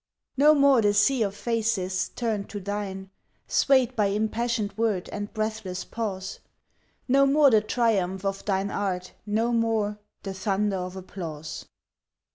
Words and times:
No 0.35 0.55
more 0.55 0.81
the 0.81 0.95
sea 0.95 1.21
of 1.21 1.35
faces, 1.35 2.09
turned 2.15 2.49
to 2.49 2.59
thine, 2.59 3.11
Swayed 3.45 3.95
by 3.95 4.07
impassioned 4.07 4.75
word 4.75 5.07
and 5.09 5.31
breathless 5.31 5.85
pause; 5.85 6.39
No 7.07 7.27
more 7.27 7.51
the 7.51 7.61
triumph 7.61 8.25
of 8.25 8.43
thine 8.43 8.71
art 8.71 9.13
no 9.27 9.51
more 9.53 9.99
The 10.23 10.33
thunder 10.33 10.77
of 10.77 10.95
applause. 10.95 11.65